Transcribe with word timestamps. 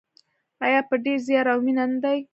آیا 0.65 0.81
په 0.89 0.95
ډیر 1.03 1.19
زیار 1.27 1.47
او 1.53 1.59
مینه 1.65 1.85
نه 1.91 1.99
دی؟ 2.03 2.19